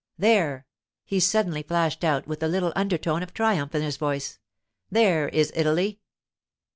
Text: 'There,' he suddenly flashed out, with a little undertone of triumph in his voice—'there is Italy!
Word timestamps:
'There,' 0.17 0.65
he 1.05 1.19
suddenly 1.19 1.61
flashed 1.61 2.03
out, 2.03 2.25
with 2.25 2.41
a 2.41 2.47
little 2.47 2.73
undertone 2.75 3.21
of 3.21 3.35
triumph 3.35 3.75
in 3.75 3.83
his 3.83 3.97
voice—'there 3.97 5.29
is 5.29 5.51
Italy! 5.55 5.99